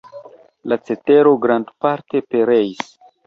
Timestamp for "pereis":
2.31-2.83